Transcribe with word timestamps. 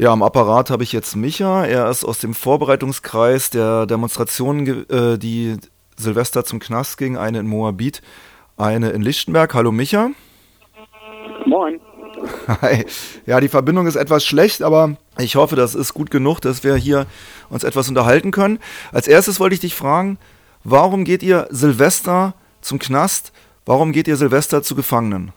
Ja, 0.00 0.12
am 0.12 0.22
Apparat 0.22 0.70
habe 0.70 0.84
ich 0.84 0.92
jetzt 0.92 1.16
Micha. 1.16 1.64
Er 1.64 1.90
ist 1.90 2.04
aus 2.04 2.20
dem 2.20 2.32
Vorbereitungskreis 2.32 3.50
der 3.50 3.84
Demonstrationen, 3.84 4.88
äh, 4.88 5.18
die 5.18 5.56
Silvester 5.96 6.44
zum 6.44 6.60
Knast 6.60 6.98
ging. 6.98 7.16
Eine 7.16 7.40
in 7.40 7.48
Moabit, 7.48 8.00
eine 8.56 8.90
in 8.90 9.02
Lichtenberg. 9.02 9.52
Hallo 9.54 9.72
Micha. 9.72 10.10
Moin. 11.46 11.80
Hi. 12.62 12.86
Ja, 13.26 13.40
die 13.40 13.48
Verbindung 13.48 13.88
ist 13.88 13.96
etwas 13.96 14.24
schlecht, 14.24 14.62
aber 14.62 14.96
ich 15.18 15.34
hoffe, 15.34 15.56
das 15.56 15.74
ist 15.74 15.94
gut 15.94 16.12
genug, 16.12 16.38
dass 16.38 16.62
wir 16.62 16.76
hier 16.76 17.06
uns 17.50 17.64
etwas 17.64 17.88
unterhalten 17.88 18.30
können. 18.30 18.60
Als 18.92 19.08
erstes 19.08 19.40
wollte 19.40 19.54
ich 19.54 19.60
dich 19.60 19.74
fragen, 19.74 20.16
warum 20.62 21.02
geht 21.02 21.24
ihr 21.24 21.48
Silvester 21.50 22.34
zum 22.60 22.78
Knast? 22.78 23.32
Warum 23.66 23.90
geht 23.90 24.06
ihr 24.06 24.16
Silvester 24.16 24.62
zu 24.62 24.76
Gefangenen? 24.76 25.32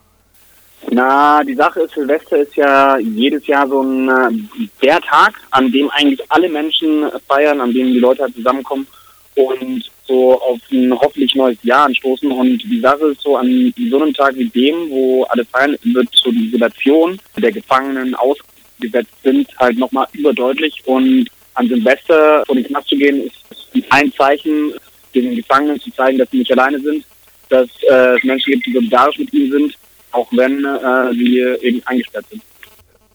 Na, 0.94 1.42
die 1.42 1.56
Sache 1.56 1.82
ist, 1.82 1.94
Silvester 1.94 2.40
ist 2.40 2.54
ja 2.58 2.98
jedes 2.98 3.48
Jahr 3.48 3.66
so 3.66 3.82
ein 3.82 4.10
äh, 4.10 4.68
der 4.84 5.00
Tag, 5.00 5.36
an 5.52 5.72
dem 5.72 5.90
eigentlich 5.92 6.20
alle 6.30 6.50
Menschen 6.50 7.10
feiern, 7.30 7.62
an 7.62 7.72
dem 7.74 7.94
die 7.94 8.00
Leute 8.00 8.24
halt 8.24 8.36
zusammenkommen 8.36 8.86
und 9.36 9.90
so 10.06 10.34
auf 10.42 10.60
ein 10.70 10.92
hoffentlich 10.92 11.34
neues 11.34 11.58
Jahr 11.64 11.86
anstoßen. 11.86 12.30
Und 12.30 12.58
die 12.64 12.82
Sache 12.82 13.06
ist 13.06 13.22
so, 13.22 13.38
an 13.38 13.74
so 13.90 14.02
einem 14.02 14.14
Tag 14.14 14.36
wie 14.36 14.50
dem, 14.50 14.90
wo 14.90 15.24
alle 15.30 15.46
feiern, 15.46 15.78
wird 15.82 16.10
so 16.12 16.30
die 16.30 16.48
Isolation 16.48 17.18
der 17.38 17.54
Gefangenen 17.54 18.14
ausgesetzt 18.16 19.14
sind, 19.24 19.48
halt 19.60 19.78
nochmal 19.78 20.08
überdeutlich. 20.12 20.82
Und 20.84 21.30
an 21.54 21.70
Silvester 21.70 22.44
vor 22.46 22.56
den 22.56 22.66
Knast 22.66 22.90
zu 22.90 22.98
gehen, 22.98 23.28
ist 23.28 23.86
ein 23.92 24.12
Zeichen, 24.12 24.74
den 25.16 25.38
Gefangenen 25.38 25.80
zu 25.80 25.90
zeigen, 25.92 26.18
dass 26.18 26.30
sie 26.32 26.40
nicht 26.40 26.52
alleine 26.52 26.82
sind, 26.82 27.06
dass 27.48 27.70
äh, 27.90 28.18
es 28.18 28.24
Menschen 28.26 28.52
gibt, 28.52 28.66
die 28.66 28.74
solidarisch 28.74 29.20
mit 29.20 29.34
ihnen 29.34 29.52
sind 29.52 29.78
auch 30.12 30.28
wenn 30.32 30.66
äh, 30.66 31.14
sie 31.14 31.40
eben 31.62 31.82
eingesperrt 31.86 32.26
sind. 32.30 32.42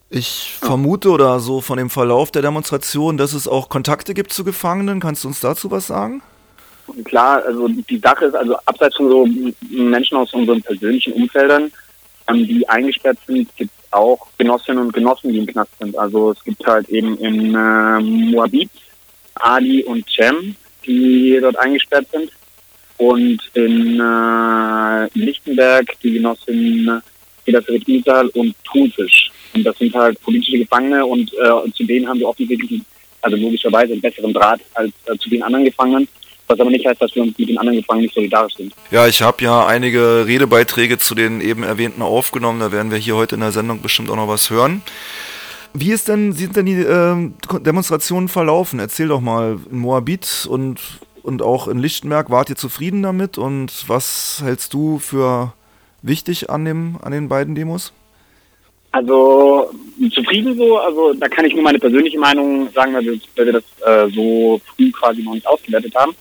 Ich 0.08 0.56
vermute 0.60 1.10
oder 1.10 1.40
so 1.40 1.60
von 1.60 1.78
dem 1.78 1.90
Verlauf 1.90 2.30
der 2.30 2.42
Demonstration, 2.42 3.16
dass 3.16 3.32
es 3.32 3.48
auch 3.48 3.68
Kontakte 3.68 4.14
gibt 4.14 4.32
zu 4.32 4.44
Gefangenen. 4.44 5.00
Kannst 5.00 5.24
du 5.24 5.28
uns 5.28 5.40
dazu 5.40 5.70
was 5.70 5.88
sagen? 5.88 6.22
Klar, 7.04 7.42
also 7.44 7.66
die 7.66 7.98
Sache 7.98 8.26
ist, 8.26 8.36
also 8.36 8.56
abseits 8.64 8.96
von 8.96 9.08
so 9.08 9.28
Menschen 9.68 10.16
aus 10.16 10.32
unseren 10.32 10.62
persönlichen 10.62 11.12
Umfeldern, 11.14 11.72
ähm, 12.28 12.46
die 12.46 12.68
eingesperrt 12.68 13.18
sind, 13.26 13.54
gibt 13.56 13.72
es 13.76 13.92
auch 13.92 14.28
Genossinnen 14.38 14.84
und 14.84 14.92
Genossen, 14.92 15.32
die 15.32 15.38
im 15.38 15.46
Knast 15.46 15.72
sind. 15.80 15.98
Also 15.98 16.30
es 16.30 16.44
gibt 16.44 16.64
halt 16.64 16.88
eben 16.88 17.18
in 17.18 17.54
äh, 17.54 18.00
Moabit 18.00 18.70
Ali 19.34 19.82
und 19.82 20.08
Cem, 20.08 20.54
die 20.86 21.38
dort 21.40 21.58
eingesperrt 21.58 22.06
sind 22.12 22.30
und 22.98 23.38
in 23.54 24.00
äh, 24.00 25.08
Lichtenberg 25.14 25.86
die 26.02 26.12
Genossin 26.12 27.00
Peter 27.44 27.62
Isal 27.86 28.28
und 28.28 28.54
Thunfisch. 28.64 29.30
Und 29.54 29.64
das 29.64 29.78
sind 29.78 29.94
halt 29.94 30.20
politische 30.22 30.58
Gefangene 30.58 31.04
und 31.04 31.32
äh, 31.32 31.70
zu 31.72 31.84
denen 31.84 32.08
haben 32.08 32.18
wir 32.18 32.28
offensichtlich, 32.28 32.82
also 33.22 33.36
logischerweise 33.36 33.92
einen 33.92 34.02
besseren 34.02 34.32
Draht 34.32 34.60
als 34.74 34.92
äh, 35.06 35.16
zu 35.18 35.30
den 35.30 35.42
anderen 35.42 35.64
Gefangenen. 35.64 36.08
Was 36.48 36.60
aber 36.60 36.70
nicht 36.70 36.86
heißt, 36.86 37.02
dass 37.02 37.12
wir 37.14 37.22
uns 37.22 37.36
mit 37.36 37.48
den 37.48 37.58
anderen 37.58 37.78
Gefangenen 37.78 38.04
nicht 38.04 38.14
solidarisch 38.14 38.54
sind. 38.54 38.72
Ja, 38.92 39.08
ich 39.08 39.20
habe 39.20 39.42
ja 39.42 39.66
einige 39.66 40.26
Redebeiträge 40.26 40.96
zu 40.96 41.16
den 41.16 41.40
eben 41.40 41.64
erwähnten 41.64 42.02
aufgenommen. 42.02 42.60
Da 42.60 42.70
werden 42.70 42.92
wir 42.92 42.98
hier 42.98 43.16
heute 43.16 43.34
in 43.34 43.40
der 43.40 43.50
Sendung 43.50 43.82
bestimmt 43.82 44.10
auch 44.10 44.16
noch 44.16 44.28
was 44.28 44.48
hören. 44.50 44.82
Wie 45.74 45.90
ist 45.90 46.06
denn, 46.08 46.32
sind 46.32 46.54
denn 46.56 46.66
die 46.66 46.74
äh, 46.74 47.30
Demonstrationen 47.60 48.28
verlaufen? 48.28 48.78
Erzähl 48.78 49.08
doch 49.08 49.20
mal 49.20 49.58
in 49.70 49.78
Moabit 49.78 50.46
und 50.48 50.78
und 51.26 51.42
auch 51.42 51.68
in 51.68 51.78
Lichtenberg. 51.78 52.30
Wart 52.30 52.50
ihr 52.50 52.56
zufrieden 52.56 53.02
damit 53.02 53.36
und 53.36 53.88
was 53.88 54.40
hältst 54.44 54.72
du 54.72 54.98
für 54.98 55.52
wichtig 56.02 56.48
an, 56.50 56.64
dem, 56.64 56.98
an 57.02 57.12
den 57.12 57.28
beiden 57.28 57.54
Demos? 57.54 57.92
Also 58.92 59.70
zufrieden 60.14 60.56
so, 60.56 60.78
also 60.78 61.12
da 61.12 61.28
kann 61.28 61.44
ich 61.44 61.54
nur 61.54 61.64
meine 61.64 61.78
persönliche 61.78 62.18
Meinung 62.18 62.72
sagen, 62.72 62.94
weil 62.94 63.04
wir, 63.04 63.18
weil 63.34 63.46
wir 63.46 63.52
das 63.52 63.64
äh, 63.84 64.10
so 64.14 64.60
früh 64.64 64.90
quasi 64.92 65.22
noch 65.22 65.34
nicht 65.34 65.46
ausgewertet 65.46 65.94
haben. 65.94 66.14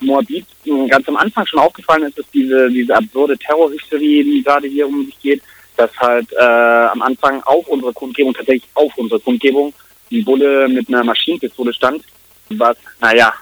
Moabit 0.00 0.46
ganz 0.88 1.08
am 1.08 1.16
Anfang 1.16 1.46
schon 1.46 1.58
aufgefallen 1.58 2.04
ist, 2.04 2.18
dass 2.18 2.26
diese, 2.32 2.70
diese 2.70 2.94
absurde 2.94 3.36
Terrorhysterie, 3.36 4.24
die 4.24 4.42
gerade 4.42 4.68
hier 4.68 4.86
um 4.86 5.04
sich 5.06 5.20
geht, 5.20 5.42
dass 5.76 5.90
halt 5.98 6.32
äh, 6.32 6.42
am 6.42 7.02
Anfang 7.02 7.42
auf 7.42 7.66
unserer 7.68 7.92
Kundgebung, 7.92 8.32
tatsächlich 8.32 8.68
auf 8.74 8.96
unserer 8.96 9.20
Kundgebung, 9.20 9.72
ein 10.12 10.24
Bulle 10.24 10.68
mit 10.68 10.88
einer 10.88 11.04
Maschinenpistole 11.04 11.72
stand, 11.72 12.02
was, 12.50 12.76
naja, 13.00 13.34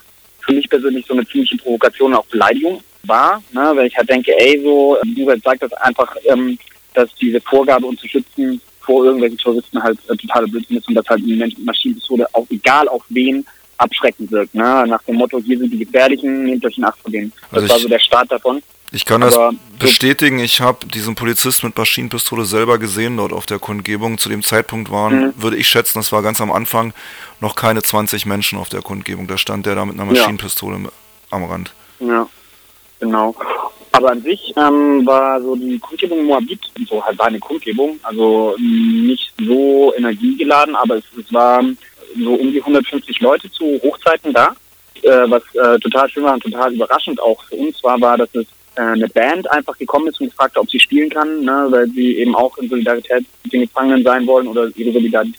für 0.44 0.52
mich 0.52 0.68
persönlich 0.68 1.06
so 1.06 1.14
eine 1.14 1.26
ziemliche 1.26 1.56
Provokation 1.56 2.12
und 2.12 2.18
auch 2.18 2.26
Beleidigung 2.26 2.82
war, 3.04 3.42
ne, 3.52 3.72
weil 3.74 3.86
ich 3.86 3.96
halt 3.96 4.08
denke, 4.08 4.32
ey, 4.38 4.60
so, 4.62 4.96
Google 5.14 5.40
sagt 5.42 5.62
das 5.62 5.72
einfach, 5.74 6.14
ähm, 6.24 6.58
dass 6.94 7.14
diese 7.16 7.40
Vorgabe, 7.40 7.86
uns 7.86 8.00
zu 8.00 8.08
schützen 8.08 8.60
vor 8.80 9.04
irgendwelchen 9.04 9.38
Touristen 9.38 9.82
halt 9.82 9.98
äh, 10.08 10.16
totale 10.16 10.46
Blödsinn 10.46 10.76
ist 10.76 10.88
und 10.88 10.94
dass 10.94 11.06
halt 11.08 11.24
die 11.24 11.54
Maschinenpistole 11.64 12.26
auch 12.32 12.46
egal 12.50 12.88
auf 12.88 13.02
wen 13.08 13.44
abschreckend 13.78 14.30
wirkt, 14.30 14.54
ne, 14.54 14.84
nach 14.86 15.02
dem 15.02 15.16
Motto, 15.16 15.38
hier 15.38 15.58
sind 15.58 15.72
die 15.72 15.78
Gefährlichen, 15.78 16.44
nehmt 16.44 16.64
euch 16.64 16.78
in 16.78 16.84
Acht 16.84 16.98
von 17.00 17.12
denen. 17.12 17.32
Das 17.50 17.62
also 17.62 17.74
war 17.74 17.78
so 17.80 17.88
der 17.88 17.98
Start 18.00 18.30
davon. 18.30 18.62
Ich 18.94 19.04
kann 19.04 19.22
das 19.22 19.36
bestätigen. 19.80 20.38
Ich 20.38 20.60
habe 20.60 20.86
diesen 20.86 21.16
Polizist 21.16 21.64
mit 21.64 21.76
Maschinenpistole 21.76 22.44
selber 22.44 22.78
gesehen 22.78 23.16
dort 23.16 23.32
auf 23.32 23.44
der 23.44 23.58
Kundgebung. 23.58 24.18
Zu 24.18 24.28
dem 24.28 24.44
Zeitpunkt 24.44 24.88
waren, 24.88 25.26
mhm. 25.26 25.34
würde 25.36 25.56
ich 25.56 25.68
schätzen, 25.68 25.98
das 25.98 26.12
war 26.12 26.22
ganz 26.22 26.40
am 26.40 26.52
Anfang, 26.52 26.94
noch 27.40 27.56
keine 27.56 27.82
20 27.82 28.24
Menschen 28.24 28.56
auf 28.56 28.68
der 28.68 28.82
Kundgebung. 28.82 29.26
Da 29.26 29.36
stand 29.36 29.66
der 29.66 29.74
da 29.74 29.84
mit 29.84 29.98
einer 29.98 30.04
Maschinenpistole 30.04 30.78
ja. 30.78 30.92
am 31.30 31.44
Rand. 31.44 31.72
Ja, 31.98 32.28
genau. 33.00 33.34
Aber 33.90 34.12
an 34.12 34.22
sich 34.22 34.52
ähm, 34.56 35.04
war 35.04 35.40
so 35.40 35.56
die 35.56 35.78
Kundgebung 35.80 36.24
Moabit, 36.24 36.60
so 36.88 37.04
halt 37.04 37.18
war 37.18 37.26
eine 37.26 37.40
Kundgebung, 37.40 37.98
also 38.02 38.56
nicht 38.58 39.32
so 39.38 39.92
energiegeladen, 39.96 40.76
aber 40.76 40.96
es, 40.96 41.04
es 41.18 41.32
waren 41.32 41.78
so 42.16 42.34
um 42.34 42.52
die 42.52 42.60
150 42.60 43.20
Leute 43.20 43.50
zu 43.50 43.80
Hochzeiten 43.82 44.32
da. 44.32 44.54
Äh, 45.02 45.30
was 45.30 45.42
äh, 45.54 45.78
total 45.80 46.08
schön 46.08 46.24
war 46.24 46.34
und 46.34 46.42
total 46.42 46.72
überraschend 46.72 47.20
auch 47.20 47.42
für 47.44 47.56
uns 47.56 47.82
war, 47.82 48.00
war, 48.00 48.16
dass 48.16 48.34
es 48.34 48.46
äh, 48.76 48.80
eine 48.80 49.08
Band 49.08 49.50
einfach 49.50 49.76
gekommen 49.76 50.08
ist 50.08 50.20
und 50.20 50.30
gefragt, 50.30 50.56
ob 50.56 50.70
sie 50.70 50.80
spielen 50.80 51.10
kann, 51.10 51.44
ne, 51.44 51.66
weil 51.70 51.88
sie 51.88 52.18
eben 52.18 52.34
auch 52.34 52.56
in 52.58 52.68
Solidarität 52.68 53.24
mit 53.42 53.52
den 53.52 53.60
Gefangenen 53.62 54.02
sein 54.02 54.26
wollen 54.26 54.46
oder 54.48 54.68
ihre 54.74 54.92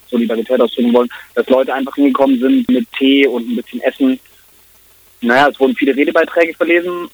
Solidarität 0.10 0.62
ausdrücken 0.62 0.94
wollen, 0.94 1.10
dass 1.34 1.48
Leute 1.50 1.74
einfach 1.74 1.96
hingekommen 1.96 2.40
sind 2.40 2.70
mit 2.70 2.88
Tee 2.98 3.28
und 3.28 3.50
ein 3.50 3.56
bisschen 3.56 3.82
Essen. 3.82 4.20
Naja, 5.22 5.50
es 5.50 5.60
wurden 5.60 5.76
viele 5.76 5.96
Redebeiträge 5.96 6.54
verlesen. 6.54 7.10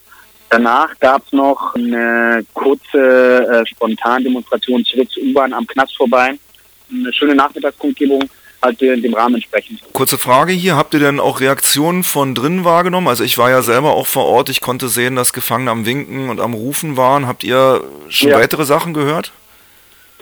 Danach 0.49 0.99
gab 0.99 1.25
es 1.25 1.31
noch 1.31 1.75
eine 1.75 2.45
kurze 2.53 3.63
äh, 3.63 3.65
Spontandemonstration 3.65 4.83
zurück 4.83 5.09
zur 5.09 5.23
U-Bahn 5.23 5.53
am 5.53 5.65
Knast 5.65 5.95
vorbei. 5.95 6.37
Eine 6.91 7.13
schöne 7.13 7.35
Nachmittagskundgebung 7.35 8.29
halt 8.61 8.81
dem 8.81 9.13
Rahmen 9.13 9.35
entsprechend. 9.35 9.81
Kurze 9.93 10.17
Frage 10.17 10.53
hier, 10.53 10.75
habt 10.75 10.93
ihr 10.93 10.99
denn 10.99 11.19
auch 11.19 11.39
Reaktionen 11.39 12.03
von 12.03 12.35
drinnen 12.35 12.63
wahrgenommen? 12.63 13.07
Also 13.07 13.23
ich 13.23 13.37
war 13.37 13.49
ja 13.49 13.61
selber 13.61 13.91
auch 13.91 14.07
vor 14.07 14.25
Ort, 14.25 14.49
ich 14.49 14.61
konnte 14.61 14.87
sehen, 14.87 15.15
dass 15.15 15.33
Gefangene 15.33 15.71
am 15.71 15.85
Winken 15.85 16.29
und 16.29 16.39
am 16.39 16.53
Rufen 16.53 16.97
waren. 16.97 17.27
Habt 17.27 17.43
ihr 17.43 17.83
schon 18.09 18.29
ja. 18.29 18.39
weitere 18.39 18.65
Sachen 18.65 18.93
gehört? 18.93 19.31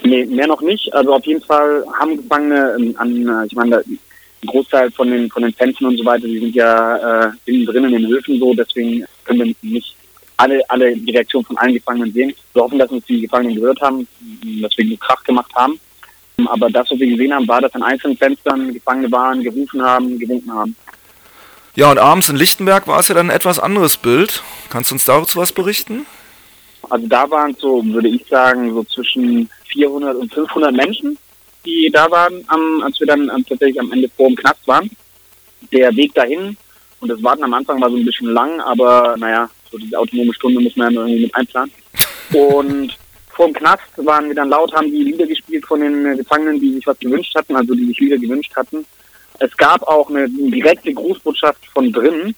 Nee, 0.03 0.25
mehr 0.25 0.47
noch 0.47 0.61
nicht. 0.61 0.93
Also 0.93 1.13
auf 1.13 1.25
jeden 1.25 1.41
Fall 1.41 1.83
haben 1.99 2.17
Gefangene 2.17 2.75
ähm, 2.79 2.95
an, 2.97 3.45
ich 3.45 3.55
meine, 3.55 3.77
ein 3.77 4.47
Großteil 4.47 4.91
von 4.91 5.11
den 5.11 5.29
von 5.29 5.43
den 5.43 5.53
Fenstern 5.53 5.89
und 5.89 5.97
so 5.97 6.05
weiter, 6.05 6.25
die 6.25 6.39
sind 6.39 6.55
ja 6.55 7.25
äh, 7.25 7.31
innen 7.45 7.65
drin 7.65 7.83
in 7.83 7.91
den 7.91 8.07
Höfen 8.07 8.39
so, 8.39 8.53
deswegen 8.53 9.03
können 9.25 9.39
wir 9.39 9.55
nicht 9.61 9.95
alle, 10.37 10.61
alle 10.69 10.95
die 10.95 11.11
Reaktion 11.11 11.43
von 11.43 11.57
allen 11.57 11.73
Gefangenen 11.73 12.13
sehen. 12.13 12.33
Wir 12.53 12.63
hoffen, 12.63 12.79
dass 12.79 12.89
uns 12.89 13.05
die 13.05 13.21
Gefangenen 13.21 13.55
gehört 13.55 13.81
haben, 13.81 14.07
dass 14.61 14.77
wir 14.77 14.85
genug 14.85 15.01
Krach 15.01 15.21
gemacht 15.23 15.53
haben. 15.53 15.77
Aber 16.47 16.69
das, 16.69 16.89
was 16.89 16.99
wir 16.99 17.09
gesehen 17.09 17.33
haben, 17.33 17.47
war, 17.47 17.61
dass 17.61 17.73
an 17.73 17.83
einzelnen 17.83 18.17
Fenstern 18.17 18.73
Gefangene 18.73 19.11
waren, 19.11 19.43
gerufen 19.43 19.81
haben, 19.81 20.17
gewunken 20.19 20.53
haben. 20.53 20.75
Ja, 21.75 21.91
und 21.91 21.97
abends 21.97 22.29
in 22.29 22.35
Lichtenberg 22.35 22.87
war 22.87 22.99
es 22.99 23.07
ja 23.07 23.15
dann 23.15 23.29
ein 23.29 23.35
etwas 23.35 23.59
anderes 23.59 23.97
Bild. 23.97 24.43
Kannst 24.69 24.91
du 24.91 24.95
uns 24.95 25.05
dazu 25.05 25.39
was 25.39 25.51
berichten? 25.51 26.05
Also 26.89 27.07
da 27.07 27.29
waren 27.29 27.55
so, 27.59 27.83
würde 27.85 28.07
ich 28.07 28.25
sagen, 28.27 28.73
so 28.73 28.83
zwischen 28.83 29.49
400 29.67 30.15
und 30.15 30.33
500 30.33 30.73
Menschen, 30.73 31.17
die 31.65 31.89
da 31.91 32.09
waren, 32.09 32.43
als 32.83 32.99
wir 32.99 33.07
dann 33.07 33.27
tatsächlich 33.47 33.79
am 33.79 33.91
Ende 33.91 34.09
vor 34.15 34.27
dem 34.27 34.35
Knast 34.35 34.67
waren. 34.67 34.89
Der 35.71 35.95
Weg 35.95 36.13
dahin 36.15 36.57
und 36.99 37.09
das 37.09 37.21
Warten 37.21 37.43
am 37.43 37.53
Anfang 37.53 37.79
war 37.79 37.89
so 37.89 37.97
ein 37.97 38.05
bisschen 38.05 38.29
lang, 38.29 38.59
aber 38.61 39.15
naja, 39.17 39.49
so 39.71 39.77
diese 39.77 39.97
autonome 39.97 40.33
Stunde 40.33 40.61
muss 40.61 40.75
man 40.75 40.93
ja 40.93 41.01
irgendwie 41.01 41.23
mit 41.23 41.35
einplanen. 41.35 41.71
Und 42.33 42.97
vor 43.39 43.47
dem 43.47 43.53
Knast 43.53 43.83
waren 43.95 44.27
wir 44.27 44.35
dann 44.35 44.49
laut, 44.49 44.73
haben 44.73 44.91
die 44.91 45.01
Lieder 45.01 45.25
gespielt 45.25 45.65
von 45.65 45.79
den 45.79 46.17
Gefangenen, 46.17 46.59
die 46.59 46.73
sich 46.73 46.85
was 46.85 46.99
gewünscht 46.99 47.33
hatten, 47.35 47.55
also 47.55 47.73
die 47.73 47.85
sich 47.85 47.97
Lieder 48.01 48.17
gewünscht 48.17 48.53
hatten. 48.53 48.85
Es 49.39 49.55
gab 49.55 49.81
auch 49.83 50.09
eine 50.09 50.27
direkte 50.27 50.93
Grußbotschaft 50.93 51.65
von 51.67 51.89
drinnen, 51.89 52.35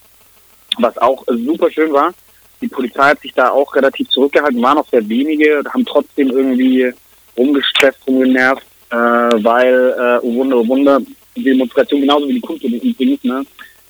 was 0.78 0.96
auch 1.00 1.26
super 1.26 1.72
schön 1.72 1.92
war. 1.92 2.14
Die 2.62 2.68
Polizei 2.68 3.02
hat 3.02 3.22
sich 3.22 3.34
da 3.34 3.50
auch 3.50 3.74
relativ 3.74 4.10
zurückgehalten, 4.10 4.62
waren 4.62 4.78
noch 4.78 4.88
sehr 4.90 5.10
wenige, 5.10 5.64
haben 5.74 5.84
trotzdem 5.88 6.30
irgendwie 6.30 6.94
rumgestresst, 7.36 7.98
rumgenervt, 8.06 8.64
äh, 8.92 8.96
weil, 8.96 9.96
äh, 9.98 10.20
oh 10.24 10.36
Wunder, 10.36 10.58
oh 10.58 10.68
Wunder, 10.68 11.00
die 11.36 11.44
Demonstration 11.44 12.02
genauso 12.02 12.28
wie 12.28 12.34
die 12.34 12.42
Kundgebung 12.42 12.80
übrigens, 12.80 13.24
ne, 13.24 13.44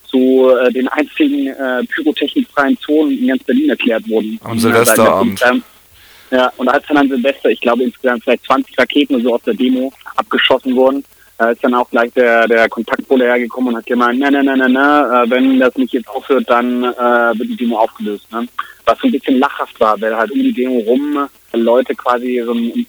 zu 0.05 0.49
äh, 0.49 0.71
den 0.71 0.87
einzigen 0.87 1.47
äh, 1.47 1.83
pyrotechnikfreien 1.89 2.77
Zonen 2.77 3.17
in 3.17 3.27
ganz 3.27 3.43
Berlin 3.43 3.69
erklärt 3.69 4.07
wurden. 4.07 4.39
Am 4.45 4.57
Silvesterabend. 4.57 5.43
Ja, 6.31 6.51
und 6.57 6.69
als 6.69 6.85
dann 6.87 6.97
an 6.97 7.09
Silvester, 7.09 7.49
ich 7.49 7.59
glaube 7.59 7.83
insgesamt 7.83 8.23
vielleicht 8.23 8.45
20 8.45 8.77
Raketen 8.77 9.15
oder 9.15 9.23
so 9.23 9.35
aus 9.35 9.43
der 9.43 9.53
Demo 9.53 9.91
abgeschossen 10.15 10.75
wurden, 10.75 11.03
Da 11.37 11.49
ist 11.49 11.63
dann 11.63 11.73
auch 11.73 11.89
gleich 11.89 12.13
der, 12.13 12.47
der 12.47 12.69
Kontaktpole 12.69 13.25
hergekommen 13.25 13.69
und 13.69 13.77
hat 13.77 13.87
gemeint, 13.87 14.19
ne, 14.19 14.29
ne, 14.29 14.43
ne, 14.43 14.55
ne, 14.55 14.69
ne, 14.69 15.25
wenn 15.27 15.59
das 15.59 15.75
nicht 15.75 15.91
jetzt 15.91 16.07
aufhört, 16.07 16.47
dann 16.47 16.83
äh, 16.83 17.37
wird 17.37 17.49
die 17.49 17.55
Demo 17.55 17.79
aufgelöst. 17.79 18.31
Ne? 18.31 18.47
Was 18.85 18.99
so 18.99 19.07
ein 19.07 19.11
bisschen 19.11 19.39
lachhaft 19.39 19.79
war, 19.79 19.99
weil 19.99 20.15
halt 20.15 20.29
um 20.31 20.37
die 20.37 20.53
Demo 20.53 20.79
rum 20.81 21.27
Leute 21.53 21.95
quasi 21.95 22.43
so 22.45 22.53
ein 22.53 22.85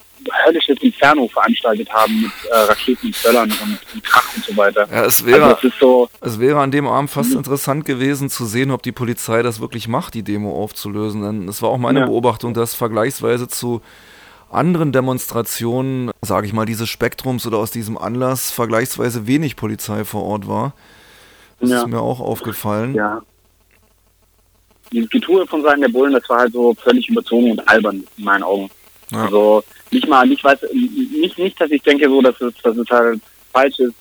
höllisches 0.47 0.79
Inferno 0.81 1.29
veranstaltet 1.29 1.89
haben 1.93 2.23
mit 2.23 2.33
äh, 2.51 2.55
Raketen, 2.55 3.15
Böllern 3.23 3.51
und, 3.51 3.79
und 3.95 4.05
Krach 4.05 4.37
und 4.37 4.45
so 4.45 4.57
weiter. 4.57 4.89
Ja, 4.91 5.05
es 5.05 5.25
wäre, 5.25 5.57
also 5.57 5.71
so 5.79 6.09
es 6.21 6.39
wäre 6.41 6.61
an 6.61 6.71
dem 6.71 6.87
Abend 6.87 7.11
fast 7.11 7.31
mhm. 7.31 7.39
interessant 7.39 7.85
gewesen 7.85 8.31
zu 8.31 8.45
sehen, 8.45 8.71
ob 8.71 8.83
die 8.83 8.93
Polizei 8.93 9.43
das 9.43 9.61
wirklich 9.61 9.89
macht, 9.89 10.15
die 10.15 10.23
Demo 10.23 10.55
aufzulösen. 10.63 11.23
Denn 11.23 11.49
es 11.49 11.63
war 11.63 11.71
auch 11.71 11.79
meine 11.79 12.01
ja. 12.01 12.07
Beobachtung, 12.07 12.55
dass 12.55 12.75
vergleichsweise 12.75 13.49
zu 13.49 13.83
anderen 14.51 14.93
Demonstrationen, 14.93 16.11
sage 16.21 16.47
ich 16.47 16.53
mal, 16.53 16.67
dieses 16.67 16.89
Spektrums 16.89 17.47
oder 17.47 17.59
aus 17.59 17.71
diesem 17.71 17.97
Anlass 17.97 18.51
vergleichsweise 18.51 19.27
wenig 19.27 19.57
Polizei 19.57 20.05
vor 20.05 20.25
Ort 20.25 20.47
war. 20.47 20.75
Das 21.61 21.71
ja. 21.71 21.79
ist 21.79 21.87
mir 21.89 22.01
auch 22.01 22.21
aufgefallen. 22.21 22.95
Ja. 22.95 23.23
Dieses 24.93 25.09
Getue 25.09 25.47
von 25.47 25.63
Seiten 25.63 25.81
der 25.81 25.89
Bullen, 25.89 26.13
das 26.13 26.29
war 26.29 26.41
halt 26.41 26.53
so 26.53 26.75
völlig 26.75 27.09
überzogen 27.09 27.53
und 27.53 27.69
albern 27.69 28.05
in 28.19 28.25
meinen 28.25 28.43
Augen. 28.43 28.71
Ja. 29.13 29.25
Also 29.25 29.65
nicht 29.91 30.09
mal, 30.09 30.27
nicht 30.27 30.43
weiß, 30.43 30.59
nicht, 30.73 31.39
nicht, 31.39 31.61
dass 31.61 31.71
ich 31.71 31.83
denke 31.83 32.09
so, 32.09 32.21
dass 32.23 32.41
es, 32.41 32.55
dass 32.63 32.77
es 32.77 32.89
halt 32.89 33.21
falsch 33.53 33.79
ist, 33.79 33.95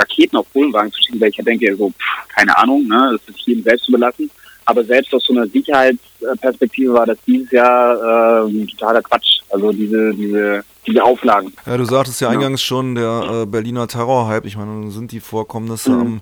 Raketen 0.00 0.36
auf 0.36 0.46
Bullenwagen 0.48 0.92
zu 0.92 1.00
schicken, 1.00 1.20
weil 1.20 1.30
ich 1.30 1.36
denke 1.36 1.76
so, 1.76 1.90
pff, 1.90 2.34
keine 2.34 2.56
Ahnung, 2.58 2.86
ne, 2.86 3.10
das 3.12 3.34
ist 3.34 3.46
jedem 3.46 3.62
selbst 3.62 3.84
zu 3.84 3.92
belassen. 3.92 4.30
Aber 4.64 4.84
selbst 4.84 5.14
aus 5.14 5.24
so 5.24 5.32
einer 5.32 5.46
Sicherheitsperspektive 5.46 6.92
war 6.92 7.06
das 7.06 7.16
dieses 7.26 7.50
Jahr 7.50 8.46
äh, 8.46 8.66
totaler 8.66 9.00
Quatsch. 9.00 9.40
Also 9.48 9.72
diese, 9.72 10.12
diese, 10.12 10.62
diese 10.86 11.02
Auflagen. 11.02 11.54
Ja, 11.64 11.78
du 11.78 11.84
sagtest 11.86 12.20
ja 12.20 12.28
eingangs 12.28 12.60
schon, 12.60 12.94
der 12.94 13.42
äh, 13.44 13.46
Berliner 13.46 13.88
Terrorhype, 13.88 14.46
ich 14.46 14.58
meine, 14.58 14.90
sind 14.90 15.12
die 15.12 15.20
Vorkommnisse 15.20 15.90
mhm. 15.90 16.00
am 16.00 16.20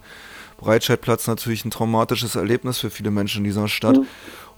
Breitscheidplatz 0.58 1.26
natürlich 1.26 1.64
ein 1.64 1.72
traumatisches 1.72 2.36
Erlebnis 2.36 2.78
für 2.78 2.90
viele 2.90 3.10
Menschen 3.10 3.38
in 3.38 3.44
dieser 3.44 3.66
Stadt. 3.66 3.96
Mhm. 3.96 4.06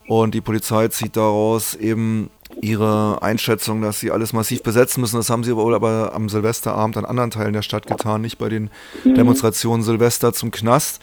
Und 0.06 0.34
die 0.34 0.40
Polizei 0.42 0.88
zieht 0.88 1.16
daraus 1.16 1.74
eben 1.74 2.30
ihre 2.60 3.22
Einschätzung, 3.22 3.82
dass 3.82 4.00
sie 4.00 4.10
alles 4.10 4.32
massiv 4.32 4.62
besetzen 4.62 5.00
müssen. 5.00 5.16
Das 5.16 5.30
haben 5.30 5.44
sie 5.44 5.54
wohl 5.56 5.74
aber 5.74 6.12
am 6.14 6.28
Silvesterabend 6.28 6.96
an 6.96 7.04
anderen 7.04 7.30
Teilen 7.30 7.52
der 7.52 7.62
Stadt 7.62 7.86
getan, 7.86 8.20
nicht 8.20 8.38
bei 8.38 8.48
den 8.48 8.70
mhm. 9.04 9.14
Demonstrationen 9.14 9.82
Silvester 9.82 10.32
zum 10.32 10.50
Knast. 10.50 11.00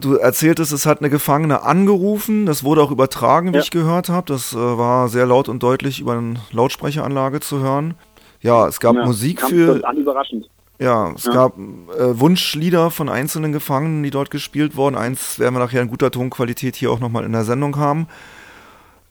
Du 0.00 0.16
erzähltest, 0.16 0.72
es 0.72 0.84
hat 0.84 1.00
eine 1.00 1.10
Gefangene 1.10 1.62
angerufen. 1.62 2.46
Das 2.46 2.64
wurde 2.64 2.82
auch 2.82 2.90
übertragen, 2.90 3.52
wie 3.52 3.56
ja. 3.56 3.62
ich 3.62 3.70
gehört 3.70 4.08
habe. 4.08 4.26
Das 4.26 4.52
äh, 4.52 4.56
war 4.56 5.08
sehr 5.08 5.26
laut 5.26 5.48
und 5.48 5.62
deutlich 5.62 6.00
über 6.00 6.14
eine 6.14 6.36
Lautsprecheranlage 6.50 7.40
zu 7.40 7.60
hören. 7.60 7.94
Ja, 8.40 8.66
es 8.66 8.80
gab 8.80 8.96
ja, 8.96 9.04
Musik 9.04 9.40
für. 9.40 9.80
Überraschend. 9.96 10.48
Ja, 10.80 11.12
es 11.14 11.26
ja. 11.26 11.32
gab 11.32 11.56
äh, 11.56 12.18
Wunschlieder 12.18 12.90
von 12.90 13.08
einzelnen 13.08 13.52
Gefangenen, 13.52 14.02
die 14.02 14.10
dort 14.10 14.32
gespielt 14.32 14.74
wurden. 14.74 14.96
Eins 14.96 15.38
werden 15.38 15.54
wir 15.54 15.60
nachher 15.60 15.82
in 15.82 15.88
guter 15.88 16.10
Tonqualität 16.10 16.74
hier 16.74 16.90
auch 16.90 16.98
nochmal 16.98 17.24
in 17.24 17.30
der 17.30 17.44
Sendung 17.44 17.76
haben. 17.76 18.08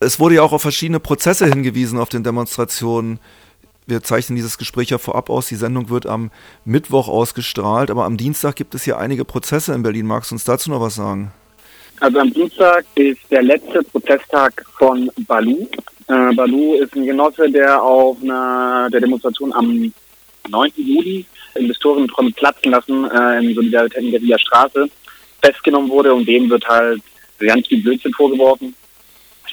Es 0.04 0.18
wurde 0.18 0.36
ja 0.36 0.42
auch 0.42 0.52
auf 0.52 0.62
verschiedene 0.62 1.00
Prozesse 1.00 1.46
hingewiesen 1.46 1.98
auf 1.98 2.08
den 2.08 2.24
Demonstrationen 2.24 3.18
wir 3.86 4.02
zeichnen 4.02 4.36
dieses 4.36 4.58
Gespräch 4.58 4.90
ja 4.90 4.98
vorab 4.98 5.30
aus. 5.30 5.48
Die 5.48 5.56
Sendung 5.56 5.90
wird 5.90 6.06
am 6.06 6.30
Mittwoch 6.64 7.08
ausgestrahlt, 7.08 7.90
aber 7.90 8.04
am 8.04 8.16
Dienstag 8.16 8.56
gibt 8.56 8.74
es 8.74 8.84
hier 8.84 8.98
einige 8.98 9.24
Prozesse 9.24 9.74
in 9.74 9.82
Berlin. 9.82 10.06
Magst 10.06 10.30
du 10.30 10.34
uns 10.34 10.44
dazu 10.44 10.70
noch 10.70 10.80
was 10.80 10.94
sagen? 10.94 11.32
Also 12.00 12.18
am 12.18 12.32
Dienstag 12.32 12.84
ist 12.94 13.20
der 13.30 13.42
letzte 13.42 13.82
Prozesstag 13.82 14.64
von 14.78 15.10
Balu. 15.26 15.66
Äh, 16.08 16.34
Balu 16.34 16.74
ist 16.74 16.94
ein 16.94 17.06
Genosse, 17.06 17.50
der 17.50 17.82
auf 17.82 18.16
einer 18.22 18.88
der 18.90 19.00
Demonstration 19.00 19.52
am 19.52 19.92
9. 20.48 20.72
Juli 20.76 21.24
Investoren 21.54 22.08
mit 22.22 22.36
platzen 22.36 22.72
lassen 22.72 23.04
äh, 23.10 23.44
in 23.44 23.54
Solidarität 23.54 24.02
in 24.02 24.26
der 24.26 24.38
Straße 24.38 24.86
festgenommen 25.42 25.90
wurde 25.90 26.14
und 26.14 26.26
dem 26.26 26.48
wird 26.48 26.66
halt 26.66 27.02
ganz 27.38 27.66
viel 27.66 27.82
Blödsinn 27.82 28.12
vorgeworfen. 28.12 28.74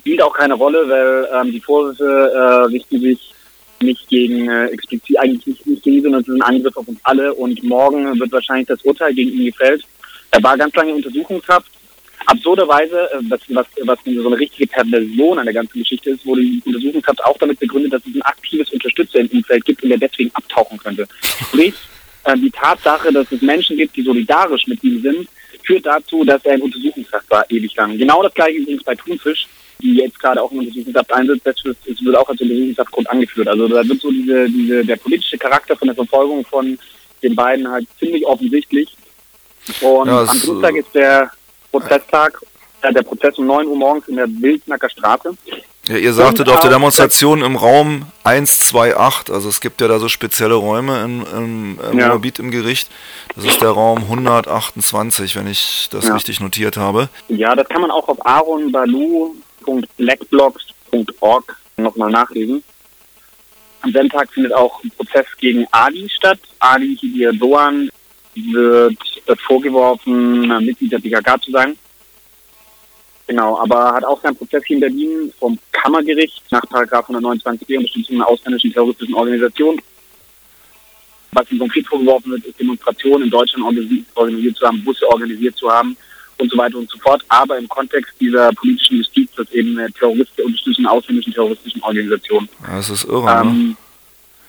Spielt 0.09 0.23
auch 0.23 0.33
keine 0.33 0.55
Rolle, 0.55 0.89
weil 0.89 1.29
ähm, 1.31 1.51
die 1.51 1.59
Vorwürfe 1.59 2.31
äh, 2.33 2.73
richten 2.73 2.99
sich 2.99 3.31
nicht 3.79 4.09
gegen 4.09 4.49
äh, 4.49 4.65
explizit, 4.69 5.19
eigentlich 5.19 5.45
nicht, 5.45 5.67
nicht 5.67 5.83
gegen 5.83 5.97
ihn, 5.97 6.01
sondern 6.01 6.21
es 6.21 6.27
ist 6.27 6.33
ein 6.33 6.41
Angriff 6.41 6.75
auf 6.77 6.87
uns 6.87 6.99
alle 7.03 7.31
und 7.31 7.61
morgen 7.61 8.19
wird 8.19 8.31
wahrscheinlich 8.31 8.65
das 8.65 8.81
Urteil 8.81 9.13
gegen 9.13 9.31
ihn 9.33 9.45
gefällt. 9.45 9.83
Er 10.31 10.41
war 10.41 10.57
ganz 10.57 10.73
lange 10.73 10.89
in 10.89 10.95
Untersuchungshaft. 10.95 11.69
Absurderweise, 12.25 13.07
äh, 13.11 13.17
was, 13.29 13.39
was, 13.49 13.67
was 13.83 13.99
so 14.03 14.25
eine 14.25 14.39
richtige 14.39 14.65
Perversion 14.65 15.37
an 15.37 15.45
der 15.45 15.53
ganzen 15.53 15.77
Geschichte 15.77 16.09
ist, 16.09 16.25
wurde 16.25 16.41
die 16.41 16.59
Untersuchungshaft 16.65 17.23
auch 17.23 17.37
damit 17.37 17.59
begründet, 17.59 17.93
dass 17.93 18.01
es 18.07 18.15
ein 18.15 18.23
aktives 18.23 18.71
Unterstützer 18.71 19.19
im 19.19 19.27
Umfeld 19.27 19.63
gibt 19.63 19.83
und 19.83 19.89
der 19.89 19.99
deswegen 19.99 20.31
abtauchen 20.33 20.79
könnte. 20.79 21.07
Sprich, 21.21 21.75
äh, 22.23 22.35
die 22.35 22.49
Tatsache, 22.49 23.13
dass 23.13 23.31
es 23.31 23.43
Menschen 23.43 23.77
gibt, 23.77 23.95
die 23.95 24.01
solidarisch 24.01 24.65
mit 24.65 24.83
ihm 24.83 25.03
sind, 25.03 25.27
führt 25.63 25.85
dazu, 25.85 26.23
dass 26.23 26.43
er 26.45 26.55
in 26.55 26.63
Untersuchungshaft 26.63 27.29
war, 27.29 27.45
ewig 27.51 27.75
lang. 27.75 27.95
Genau 27.95 28.23
das 28.23 28.33
gleiche 28.33 28.57
übrigens 28.57 28.83
bei 28.83 28.95
Thunfisch 28.95 29.47
die 29.81 29.95
jetzt 29.95 30.19
gerade 30.19 30.41
auch 30.41 30.51
im 30.51 30.59
Untersuchungshaft 30.59 31.13
einsetzt, 31.13 31.45
das 31.45 31.85
wird 31.85 32.15
auch 32.15 32.27
als 32.27 32.41
Untersuchungshaftgrund 32.41 33.09
angeführt. 33.09 33.47
Also 33.47 33.67
da 33.67 33.87
wird 33.87 34.01
so 34.01 34.11
diese, 34.11 34.49
diese, 34.49 34.85
der 34.85 34.95
politische 34.97 35.37
Charakter 35.37 35.75
von 35.75 35.87
der 35.87 35.95
Verfolgung 35.95 36.45
von 36.45 36.77
den 37.23 37.35
beiden 37.35 37.69
halt 37.69 37.87
ziemlich 37.97 38.25
offensichtlich. 38.25 38.95
Und 39.81 40.07
ja, 40.07 40.23
am 40.23 40.39
Dienstag 40.39 40.75
ist 40.75 40.93
der 40.93 41.31
Prozesstag, 41.71 42.41
äh, 42.81 42.93
der 42.93 43.03
Prozess 43.03 43.37
um 43.37 43.45
9 43.45 43.67
Uhr 43.67 43.75
morgens 43.75 44.07
in 44.07 44.15
der 44.15 44.27
Wildnacker 44.27 44.89
Straße. 44.89 45.35
Ja, 45.87 45.97
ihr 45.97 46.13
sagtet 46.13 46.47
auf 46.49 46.59
der 46.59 46.69
Demonstration 46.69 47.41
im 47.41 47.55
Raum 47.55 48.05
128, 48.23 49.33
also 49.33 49.49
es 49.49 49.59
gibt 49.59 49.81
ja 49.81 49.87
da 49.87 49.97
so 49.97 50.07
spezielle 50.07 50.53
Räume 50.53 51.03
in, 51.03 51.21
in, 51.23 51.79
im 51.91 51.99
ja. 51.99 52.09
Moabit 52.09 52.37
im 52.37 52.51
Gericht. 52.51 52.91
Das 53.35 53.45
ist 53.45 53.61
der 53.61 53.69
Raum 53.69 53.99
128, 53.99 55.35
wenn 55.35 55.47
ich 55.47 55.87
das 55.89 56.07
ja. 56.07 56.13
richtig 56.13 56.41
notiert 56.41 56.77
habe. 56.77 57.09
Ja, 57.27 57.55
das 57.55 57.67
kann 57.69 57.81
man 57.81 57.89
auch 57.89 58.07
auf 58.07 58.23
Aaron 58.23 58.71
Balu 58.71 59.33
www.blackblocks.org 59.69 61.55
nochmal 61.77 62.11
nachlesen. 62.11 62.63
Am 63.81 63.91
selben 63.91 64.09
Tag 64.09 64.31
findet 64.33 64.53
auch 64.53 64.83
ein 64.83 64.91
Prozess 64.91 65.25
gegen 65.37 65.65
Ali 65.71 66.09
statt. 66.09 66.39
Ali 66.59 66.97
Hidir 66.97 67.31
Doan 67.31 67.89
wird 68.35 68.97
vorgeworfen, 69.47 70.47
Mitglied 70.65 70.91
der 70.91 70.99
PKK 70.99 71.41
zu 71.41 71.51
sein. 71.51 71.77
Genau, 73.27 73.59
aber 73.59 73.93
hat 73.93 74.03
auch 74.03 74.21
seinen 74.21 74.35
Prozess 74.35 74.63
hier 74.65 74.77
in 74.77 74.81
Berlin 74.81 75.33
vom 75.39 75.57
Kammergericht 75.71 76.41
nach 76.49 76.63
Paragraph 76.67 77.09
129b 77.09 77.77
Unterstützung 77.77 78.15
einer 78.15 78.27
ausländischen 78.27 78.73
terroristischen 78.73 79.13
Organisation. 79.13 79.79
Was 81.31 81.51
ihm 81.51 81.59
konkret 81.59 81.85
vorgeworfen 81.87 82.31
wird, 82.31 82.45
ist 82.45 82.59
Demonstrationen 82.59 83.25
in 83.25 83.29
Deutschland 83.29 83.63
organisiert 84.15 84.57
zu 84.57 84.65
haben, 84.65 84.83
Busse 84.83 85.07
organisiert 85.07 85.55
zu 85.55 85.71
haben 85.71 85.95
und 86.39 86.51
so 86.51 86.57
weiter 86.57 86.77
und 86.77 86.89
so 86.89 86.97
fort, 86.99 87.23
aber 87.27 87.57
im 87.57 87.67
Kontext 87.67 88.13
dieser 88.19 88.51
politischen 88.53 88.97
Justiz, 88.97 89.29
das 89.35 89.49
eben 89.51 89.77
eine 89.77 89.91
Terroristen 89.91 90.45
unterstützen, 90.45 90.85
ausländischen 90.85 91.33
terroristischen 91.33 91.81
Organisation. 91.83 92.49
Das 92.65 92.89
ist 92.89 93.03
irre, 93.03 93.25
ne? 93.25 93.41
ähm, 93.41 93.67
ne? 93.69 93.75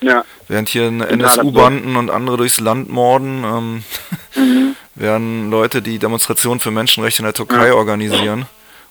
Ja. 0.03 0.25
Während 0.49 0.69
hier 0.69 0.87
NSU-Banden 0.87 1.97
und 1.97 2.11
andere 2.11 2.39
durchs 2.39 2.59
Land 2.61 2.89
morden, 2.89 3.45
ähm, 3.45 3.85
mhm. 4.37 4.77
werden 4.95 5.51
Leute, 5.51 5.83
die 5.83 5.99
Demonstrationen 5.99 6.61
für 6.61 6.71
Menschenrechte 6.71 7.21
in 7.21 7.25
der 7.25 7.35
Türkei 7.35 7.69
ja. 7.69 7.75
organisieren 7.75 8.47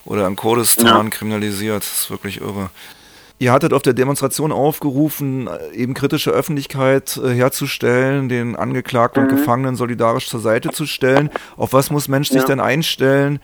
oder 0.05 0.27
in 0.27 0.35
Kurdistan 0.35 1.05
ja. 1.05 1.09
kriminalisiert. 1.09 1.81
Das 1.81 2.01
ist 2.01 2.11
wirklich 2.11 2.41
irre. 2.41 2.69
Ihr 3.41 3.53
hattet 3.53 3.71
auf 3.71 3.81
der 3.81 3.93
Demonstration 3.93 4.51
aufgerufen, 4.51 5.49
eben 5.73 5.93
kritische 5.93 6.29
Öffentlichkeit 6.31 7.17
äh, 7.23 7.29
herzustellen, 7.29 8.27
den 8.27 8.57
Angeklagten 8.57 9.23
mhm. 9.23 9.29
und 9.29 9.35
Gefangenen 9.37 9.75
solidarisch 9.77 10.27
zur 10.27 10.41
Seite 10.41 10.71
zu 10.71 10.85
stellen. 10.85 11.29
Auf 11.55 11.71
was 11.71 11.89
muss 11.89 12.09
Mensch 12.09 12.29
sich 12.29 12.43
denn 12.43 12.59
einstellen, 12.59 13.39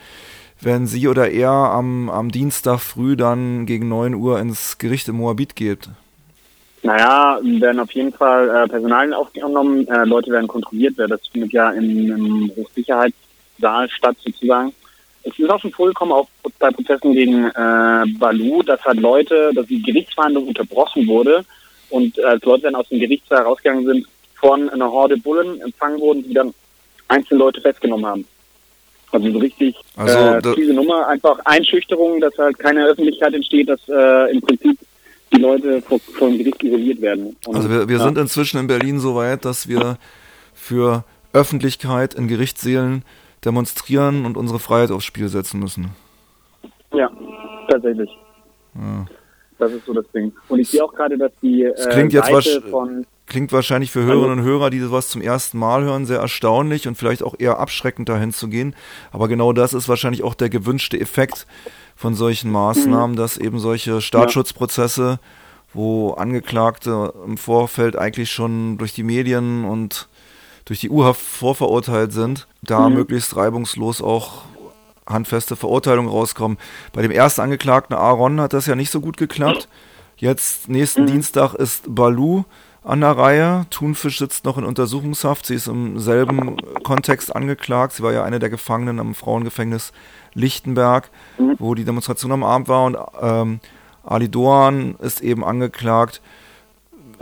wenn 0.59 0.85
sie 0.85 1.07
oder 1.07 1.31
er 1.31 1.49
am, 1.49 2.09
am 2.09 2.29
Dienstag 2.29 2.79
früh 2.81 3.15
dann 3.15 3.65
gegen 3.65 3.87
9 3.87 4.15
Uhr 4.15 4.37
ins 4.37 4.77
Gericht 4.79 5.07
im 5.07 5.15
Moabit 5.15 5.55
geht? 5.55 5.87
Naja, 6.83 7.39
werden 7.41 7.79
auf 7.79 7.91
jeden 7.91 8.11
Fall 8.11 8.49
äh, 8.49 8.67
Personalien 8.67 9.13
aufgenommen, 9.13 9.87
äh, 9.87 10.03
Leute 10.03 10.29
werden 10.29 10.47
kontrolliert, 10.47 10.95
das 10.97 11.21
findet 11.31 11.53
ja 11.53 11.71
im, 11.71 12.11
im 12.11 12.51
Hochsicherheitssaal 12.57 13.89
statt 13.89 14.17
sozusagen 14.23 14.73
es 15.25 15.37
ist 15.39 15.49
auch 15.49 15.59
schon 15.59 15.71
vorgekommen, 15.71 16.13
auch 16.13 16.27
bei 16.59 16.69
Prozessen 16.69 17.13
gegen 17.13 17.45
äh, 17.47 18.03
Balu, 18.19 18.61
dass 18.63 18.83
halt 18.83 18.99
Leute, 18.99 19.51
dass 19.53 19.65
die 19.67 19.81
Gerichtsverhandlung 19.81 20.47
unterbrochen 20.47 21.07
wurde 21.07 21.43
und 21.89 22.19
als 22.23 22.43
Leute 22.43 22.63
dann 22.63 22.75
aus 22.75 22.87
dem 22.89 22.99
Gerichtssaal 22.99 23.43
rausgegangen 23.43 23.85
sind, 23.85 24.07
von 24.35 24.69
einer 24.69 24.91
Horde 24.91 25.17
Bullen 25.17 25.59
empfangen 25.61 25.99
wurden, 25.99 26.23
die 26.23 26.33
dann 26.33 26.53
einzelne 27.07 27.39
Leute 27.39 27.61
festgenommen 27.61 28.05
haben. 28.05 28.25
Also 29.11 29.31
so 29.31 29.39
richtig 29.39 29.75
also, 29.95 30.17
äh, 30.17 30.55
diese 30.55 30.73
Nummer, 30.73 31.07
einfach 31.07 31.39
Einschüchterung, 31.45 32.19
dass 32.19 32.37
halt 32.37 32.59
keine 32.59 32.85
Öffentlichkeit 32.85 33.33
entsteht, 33.33 33.69
dass 33.69 33.79
äh, 33.87 34.31
im 34.31 34.41
Prinzip 34.41 34.77
die 35.33 35.41
Leute 35.41 35.81
vor, 35.81 35.99
vor 35.99 36.29
dem 36.29 36.37
Gericht 36.37 36.61
isoliert 36.63 37.01
werden. 37.01 37.35
Und, 37.45 37.55
also 37.55 37.69
wir, 37.69 37.87
wir 37.87 37.97
ja. 37.97 38.03
sind 38.03 38.17
inzwischen 38.17 38.59
in 38.59 38.67
Berlin 38.67 38.99
so 38.99 39.15
weit, 39.15 39.45
dass 39.45 39.67
wir 39.67 39.97
für 40.53 41.03
Öffentlichkeit 41.33 42.13
in 42.13 42.27
Gerichtssälen 42.27 43.03
demonstrieren 43.45 44.25
und 44.25 44.37
unsere 44.37 44.59
Freiheit 44.59 44.91
aufs 44.91 45.05
Spiel 45.05 45.27
setzen 45.27 45.59
müssen. 45.59 45.91
Ja, 46.93 47.11
tatsächlich. 47.69 48.09
Ja. 48.75 49.05
Das 49.57 49.71
ist 49.71 49.85
so 49.85 49.93
das 49.93 50.05
Ding. 50.13 50.33
Und 50.49 50.59
ich 50.59 50.69
sehe 50.69 50.83
auch 50.83 50.93
gerade, 50.93 51.17
dass 51.17 51.31
die 51.41 51.63
äh, 51.63 51.73
klingt 51.89 52.13
jetzt 52.13 52.27
Seite 52.27 52.61
von 52.63 53.05
klingt 53.27 53.51
wahrscheinlich 53.51 53.91
für 53.91 54.03
Hörerinnen 54.03 54.39
und 54.39 54.45
Hörer, 54.45 54.69
die 54.69 54.79
sowas 54.79 55.09
zum 55.09 55.21
ersten 55.21 55.57
Mal 55.57 55.83
hören, 55.83 56.05
sehr 56.05 56.19
erstaunlich 56.19 56.87
und 56.87 56.95
vielleicht 56.95 57.23
auch 57.23 57.35
eher 57.37 57.59
abschreckend 57.59 58.07
dahin 58.09 58.31
zu 58.31 58.49
gehen. 58.49 58.75
Aber 59.11 59.27
genau 59.27 59.53
das 59.53 59.73
ist 59.73 59.89
wahrscheinlich 59.89 60.23
auch 60.23 60.35
der 60.35 60.49
gewünschte 60.49 60.99
Effekt 60.99 61.47
von 61.95 62.13
solchen 62.13 62.51
Maßnahmen, 62.51 63.13
mhm. 63.13 63.15
dass 63.15 63.37
eben 63.37 63.59
solche 63.59 64.01
Staatsschutzprozesse, 64.01 65.19
wo 65.73 66.11
Angeklagte 66.11 67.13
im 67.25 67.37
Vorfeld 67.37 67.95
eigentlich 67.95 68.31
schon 68.31 68.77
durch 68.77 68.93
die 68.93 69.03
Medien 69.03 69.65
und 69.65 70.07
durch 70.65 70.79
die 70.79 70.89
U-Haft 70.89 71.21
vorverurteilt 71.21 72.11
sind, 72.11 72.47
da 72.61 72.89
mhm. 72.89 72.95
möglichst 72.95 73.35
reibungslos 73.35 74.01
auch 74.01 74.43
handfeste 75.07 75.55
Verurteilungen 75.55 76.09
rauskommen. 76.09 76.57
Bei 76.91 77.01
dem 77.01 77.11
ersten 77.11 77.41
Angeklagten 77.41 77.95
Aaron 77.95 78.41
hat 78.41 78.53
das 78.53 78.65
ja 78.65 78.75
nicht 78.75 78.91
so 78.91 78.99
gut 78.99 79.17
geklappt. 79.17 79.69
Jetzt 80.17 80.67
nächsten 80.69 81.03
mhm. 81.03 81.07
Dienstag 81.07 81.53
ist 81.53 81.93
Balu 81.93 82.43
an 82.83 83.01
der 83.01 83.17
Reihe. 83.17 83.65
Thunfisch 83.69 84.19
sitzt 84.19 84.45
noch 84.45 84.57
in 84.57 84.63
Untersuchungshaft. 84.63 85.45
Sie 85.45 85.55
ist 85.55 85.67
im 85.67 85.99
selben 85.99 86.57
Kontext 86.83 87.35
angeklagt. 87.35 87.93
Sie 87.93 88.03
war 88.03 88.13
ja 88.13 88.23
eine 88.23 88.39
der 88.39 88.49
Gefangenen 88.49 88.99
am 88.99 89.13
Frauengefängnis 89.13 89.91
Lichtenberg, 90.33 91.09
mhm. 91.37 91.55
wo 91.59 91.75
die 91.75 91.85
Demonstration 91.85 92.31
am 92.31 92.43
Abend 92.43 92.67
war. 92.67 92.85
Und 92.85 92.97
ähm, 93.21 93.59
Ali 94.03 94.29
Doan 94.29 94.95
ist 94.99 95.21
eben 95.21 95.43
angeklagt, 95.43 96.21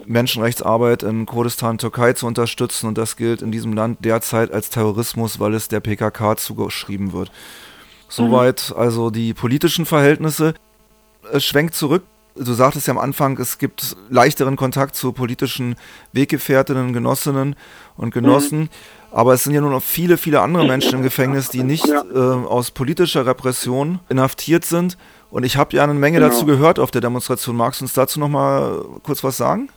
Menschenrechtsarbeit 0.06 1.04
in 1.04 1.26
Kurdistan, 1.26 1.78
Türkei 1.78 2.14
zu 2.14 2.28
unterstützen. 2.28 2.88
Und 2.88 2.98
das 2.98 3.18
gilt 3.18 3.42
in 3.42 3.52
diesem 3.52 3.74
Land 3.74 4.04
derzeit 4.04 4.52
als 4.52 4.70
Terrorismus, 4.70 5.40
weil 5.40 5.54
es 5.54 5.68
der 5.68 5.80
PKK 5.80 6.38
zugeschrieben 6.38 7.14
wird. 7.14 7.32
Soweit 8.10 8.70
mhm. 8.70 8.82
also 8.82 9.10
die 9.10 9.34
politischen 9.34 9.86
Verhältnisse. 9.86 10.54
Es 11.32 11.44
schwenkt 11.44 11.76
zurück. 11.76 12.04
Du 12.36 12.54
sagtest 12.54 12.88
ja 12.88 12.94
am 12.94 13.00
Anfang, 13.00 13.38
es 13.40 13.60
gibt 13.60 13.96
leichteren 14.10 14.56
Kontakt 14.56 14.96
zu 14.96 15.12
politischen 15.14 15.76
Weggefährtinnen, 16.14 16.92
Genossinnen 16.92 17.56
und 17.96 18.14
Genossen. 18.14 18.60
Mhm. 18.62 18.70
Aber 19.12 19.34
es 19.34 19.44
sind 19.44 19.54
ja 19.54 19.62
nur 19.62 19.70
noch 19.70 19.84
viele, 19.84 20.18
viele 20.18 20.42
andere 20.42 20.66
Menschen 20.66 20.96
im 20.96 21.04
Gefängnis, 21.04 21.50
die 21.50 21.64
nicht 21.64 21.86
ja. 21.86 22.04
äh, 22.12 22.46
aus 22.46 22.72
politischer 22.72 23.28
Repression 23.28 24.00
inhaftiert 24.10 24.66
sind. 24.66 24.98
Und 25.30 25.44
ich 25.44 25.58
habe 25.58 25.76
ja 25.76 25.84
eine 25.84 25.94
Menge 25.94 26.20
genau. 26.20 26.30
dazu 26.30 26.46
gehört 26.46 26.80
auf 26.80 26.90
der 26.90 27.02
Demonstration. 27.02 27.56
Magst 27.56 27.82
du 27.82 27.86
uns 27.86 27.94
dazu 27.94 28.20
noch 28.20 28.30
mal 28.30 28.84
kurz 29.04 29.24
was 29.24 29.38
sagen? 29.38 29.70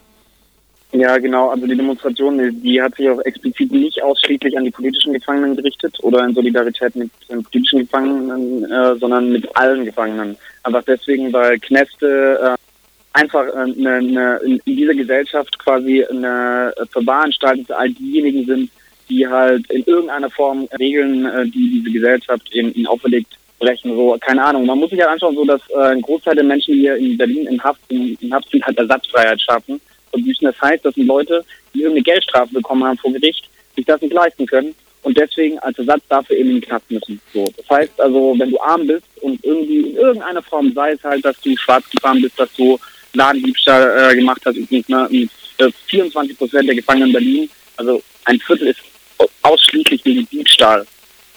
Ja, 0.97 1.19
genau. 1.19 1.51
Also 1.51 1.67
die 1.67 1.77
Demonstration, 1.77 2.39
die 2.63 2.81
hat 2.81 2.95
sich 2.95 3.09
auch 3.11 3.21
explizit 3.21 3.71
nicht 3.71 4.03
ausschließlich 4.03 4.57
an 4.57 4.65
die 4.65 4.71
politischen 4.71 5.13
Gefangenen 5.13 5.55
gerichtet 5.55 5.95
oder 6.03 6.25
in 6.25 6.33
Solidarität 6.33 6.97
mit 6.97 7.11
den 7.29 7.43
politischen 7.45 7.81
Gefangenen, 7.81 8.65
äh, 8.65 8.97
sondern 8.97 9.31
mit 9.31 9.47
allen 9.57 9.85
Gefangenen. 9.85 10.39
Einfach 10.63 10.83
deswegen, 10.85 11.31
weil 11.35 11.59
Kneste 11.59 12.39
äh, 12.43 13.19
einfach 13.19 13.47
äh, 13.47 13.67
ne, 13.77 14.01
ne, 14.01 14.41
in 14.47 14.59
dieser 14.65 14.95
Gesellschaft 14.95 15.59
quasi 15.59 16.03
eine 16.05 16.73
Verwahranstalt 16.91 17.67
für 17.67 17.77
all 17.77 17.91
diejenigen 17.91 18.47
sind, 18.47 18.71
die 19.11 19.27
halt 19.29 19.71
in 19.71 19.85
irgendeiner 19.85 20.31
Form 20.31 20.67
Regeln, 20.79 21.27
äh, 21.27 21.45
die 21.45 21.83
diese 21.83 21.91
Gesellschaft 21.91 22.51
eben 22.55 22.73
ihnen 22.73 22.87
auferlegt, 22.87 23.37
brechen. 23.59 23.95
So, 23.95 24.17
keine 24.19 24.43
Ahnung. 24.43 24.65
Man 24.65 24.79
muss 24.79 24.89
sich 24.89 24.99
ja 24.99 25.05
halt 25.05 25.15
anschauen, 25.15 25.35
so 25.35 25.45
dass 25.45 25.61
äh, 25.69 25.93
ein 25.93 26.01
Großteil 26.01 26.37
der 26.37 26.45
Menschen 26.45 26.75
hier 26.75 26.97
in 26.97 27.19
Berlin 27.19 27.47
in 27.49 27.63
Haft, 27.63 27.81
in, 27.89 28.17
in 28.23 28.33
Haft 28.33 28.49
sind, 28.51 28.65
halt 28.65 28.79
Ersatzfreiheit 28.79 29.43
schaffen 29.43 29.79
verbüßen. 30.17 30.47
Das 30.47 30.61
heißt, 30.61 30.85
das 30.85 30.95
sind 30.95 31.07
Leute, 31.07 31.45
die 31.75 31.81
irgendeine 31.81 32.05
Geldstrafe 32.05 32.53
bekommen 32.53 32.85
haben 32.85 32.99
vor 32.99 33.13
Gericht, 33.13 33.49
sich 33.75 33.85
das 33.85 34.01
nicht 34.01 34.13
leisten 34.13 34.47
können 34.47 34.75
und 35.07 35.17
deswegen 35.17 35.57
als 35.61 35.79
Ersatz 35.79 36.03
dafür 36.09 36.37
eben 36.37 36.51
in 36.51 36.57
den 36.57 36.63
Knast 36.63 36.91
müssen. 36.91 37.21
So, 37.33 37.47
das 37.57 37.71
heißt 37.71 38.01
also, 38.01 38.35
wenn 38.39 38.51
du 38.51 38.61
arm 38.61 38.87
bist 38.89 39.07
und 39.21 39.43
irgendwie 39.45 39.91
in 39.91 39.97
irgendeiner 39.97 40.43
Form, 40.43 40.73
sei 40.75 40.93
es 40.93 41.05
halt, 41.05 41.25
dass 41.25 41.41
du 41.43 41.57
schwarz 41.57 41.85
gefahren 41.91 42.21
bist, 42.21 42.39
dass 42.41 42.53
du 42.55 42.77
Ladendiebstahl 43.13 44.13
äh, 44.13 44.17
gemacht 44.17 44.43
hast, 44.45 44.57
übrigens, 44.57 44.89
ne, 44.89 45.29
24 45.87 46.33
äh, 46.33 46.35
Prozent 46.35 46.69
der 46.69 46.75
Gefangenen 46.75 47.09
in 47.09 47.13
Berlin, 47.13 47.51
also 47.77 48.03
ein 48.25 48.41
Viertel 48.41 48.69
ist 48.69 48.81
ausschließlich 49.43 50.05
wegen 50.05 50.29
Diebstahl. 50.29 50.85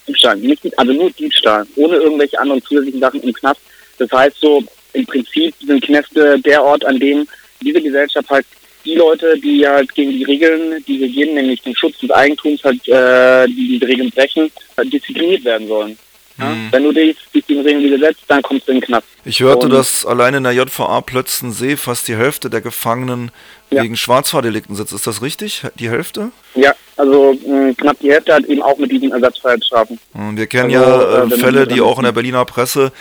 Diebstahl, 0.08 0.38
nicht, 0.38 0.80
also 0.80 0.92
nur 0.92 1.12
Diebstahl, 1.12 1.68
ohne 1.76 1.98
irgendwelche 1.98 2.40
anderen 2.40 2.64
zusätzlichen 2.64 3.00
Sachen 3.00 3.22
im 3.22 3.34
Knast. 3.34 3.62
Das 4.00 4.12
heißt 4.12 4.38
so, 4.40 4.64
im 4.94 5.06
Prinzip 5.06 5.54
sind 5.64 5.84
Knäste 5.84 6.40
der 6.40 6.64
Ort, 6.64 6.84
an 6.86 7.00
dem 7.00 7.28
diese 7.62 7.82
Gesellschaft 7.82 8.30
halt 8.32 8.48
die 8.90 8.96
Leute, 8.96 9.40
die 9.40 9.68
halt 9.68 9.94
gegen 9.94 10.12
die 10.12 10.24
Regeln, 10.24 10.84
die 10.88 11.00
wir 11.00 11.10
geben, 11.10 11.36
nämlich 11.36 11.62
den 11.62 11.76
Schutz 11.76 11.98
des 12.00 12.12
Eigentums, 12.12 12.64
halt, 12.64 12.88
äh, 12.88 13.46
die 13.48 13.80
die 13.80 13.86
Regeln 13.86 14.10
brechen, 14.10 14.52
halt 14.78 14.92
diszipliniert 14.92 15.44
werden 15.44 15.68
sollen. 15.68 15.98
Mhm. 16.38 16.70
Wenn 16.72 16.84
du 16.84 16.92
dich, 16.94 17.18
den 17.50 17.62
Regeln 17.62 17.84
widersetzt, 17.84 18.22
dann 18.28 18.42
kommst 18.42 18.68
du 18.68 18.72
in 18.72 18.80
den 18.80 18.86
Knast. 18.86 19.08
Ich 19.26 19.42
hörte, 19.42 19.66
Und, 19.66 19.74
dass 19.74 20.06
allein 20.06 20.34
in 20.34 20.44
der 20.44 20.54
JVA 20.54 21.02
Plötzensee 21.02 21.76
fast 21.76 22.08
die 22.08 22.16
Hälfte 22.16 22.50
der 22.50 22.62
Gefangenen 22.62 23.32
ja. 23.70 23.84
wegen 23.84 23.98
Schwarzfahrdelikten 23.98 24.76
sitzt. 24.76 24.94
Ist 24.94 25.06
das 25.06 25.22
richtig? 25.22 25.64
Die 25.76 25.90
Hälfte? 25.90 26.32
Ja, 26.56 26.74
also 26.96 27.38
mh, 27.46 27.74
knapp 27.74 28.00
die 28.00 28.12
Hälfte 28.12 28.34
hat 28.34 28.46
eben 28.46 28.62
auch 28.62 28.78
mit 28.78 28.92
diesen 28.92 29.12
Ersatzfreiheitsstrafen. 29.12 30.00
Wir 30.14 30.48
kennen 30.48 30.74
also, 30.76 30.90
ja 30.90 31.24
äh, 31.24 31.28
äh 31.28 31.38
Fälle, 31.38 31.68
die 31.68 31.82
auch 31.82 31.98
in 31.98 32.06
der 32.06 32.14
Berliner 32.14 32.46
Presse 32.46 32.92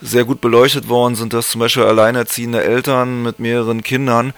sehr 0.00 0.24
gut 0.24 0.40
beleuchtet 0.40 0.88
worden 0.88 1.14
sind, 1.14 1.32
dass 1.32 1.50
zum 1.50 1.60
Beispiel 1.60 1.84
alleinerziehende 1.84 2.62
Eltern 2.64 3.22
mit 3.22 3.38
mehreren 3.38 3.84
Kindern 3.84 4.34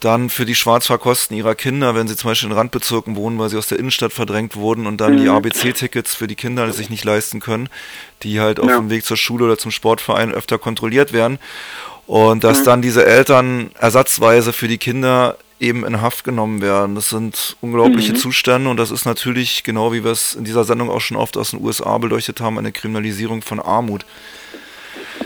dann 0.00 0.30
für 0.30 0.44
die 0.44 0.54
Schwarzfahrkosten 0.54 1.36
ihrer 1.36 1.54
Kinder, 1.54 1.94
wenn 1.94 2.08
sie 2.08 2.16
zum 2.16 2.30
Beispiel 2.30 2.50
in 2.50 2.54
Randbezirken 2.54 3.16
wohnen, 3.16 3.38
weil 3.38 3.48
sie 3.48 3.56
aus 3.56 3.68
der 3.68 3.78
Innenstadt 3.78 4.12
verdrängt 4.12 4.56
wurden 4.56 4.86
und 4.86 5.00
dann 5.00 5.14
mhm. 5.14 5.22
die 5.22 5.28
ABC-Tickets 5.28 6.14
für 6.14 6.26
die 6.26 6.34
Kinder 6.34 6.70
sich 6.72 6.90
nicht 6.90 7.04
leisten 7.04 7.40
können, 7.40 7.68
die 8.22 8.40
halt 8.40 8.60
auf 8.60 8.66
dem 8.66 8.90
Weg 8.90 9.04
zur 9.04 9.16
Schule 9.16 9.44
oder 9.44 9.58
zum 9.58 9.70
Sportverein 9.70 10.32
öfter 10.32 10.58
kontrolliert 10.58 11.12
werden. 11.12 11.38
Und 12.06 12.44
dass 12.44 12.60
mhm. 12.60 12.64
dann 12.64 12.82
diese 12.82 13.04
Eltern 13.04 13.70
ersatzweise 13.78 14.52
für 14.52 14.68
die 14.68 14.78
Kinder 14.78 15.38
eben 15.58 15.84
in 15.84 16.02
Haft 16.02 16.24
genommen 16.24 16.60
werden. 16.60 16.94
Das 16.94 17.08
sind 17.08 17.56
unglaubliche 17.60 18.12
mhm. 18.12 18.16
Zustände 18.16 18.68
und 18.68 18.76
das 18.76 18.90
ist 18.90 19.06
natürlich, 19.06 19.64
genau 19.64 19.92
wie 19.92 20.04
wir 20.04 20.10
es 20.10 20.34
in 20.34 20.44
dieser 20.44 20.64
Sendung 20.64 20.90
auch 20.90 21.00
schon 21.00 21.16
oft 21.16 21.36
aus 21.36 21.50
den 21.50 21.62
USA 21.62 21.96
beleuchtet 21.98 22.40
haben, 22.40 22.58
eine 22.58 22.72
Kriminalisierung 22.72 23.42
von 23.42 23.58
Armut. 23.58 24.04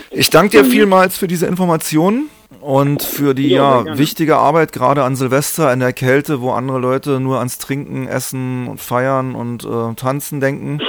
Ich 0.09 0.29
danke 0.29 0.57
dir 0.57 0.63
mhm. 0.63 0.71
vielmals 0.71 1.17
für 1.17 1.27
diese 1.27 1.47
Informationen 1.47 2.29
und 2.61 3.03
für 3.03 3.33
die 3.33 3.49
ja, 3.49 3.83
ja 3.83 3.97
wichtige 3.97 4.37
Arbeit 4.37 4.71
gerade 4.71 5.03
an 5.03 5.15
Silvester 5.15 5.71
in 5.73 5.79
der 5.79 5.93
Kälte, 5.93 6.41
wo 6.41 6.51
andere 6.51 6.79
Leute 6.79 7.19
nur 7.19 7.39
ans 7.39 7.57
Trinken, 7.57 8.07
Essen 8.07 8.67
und 8.67 8.79
Feiern 8.79 9.35
und 9.35 9.65
äh, 9.65 9.93
Tanzen 9.95 10.39
denken, 10.39 10.79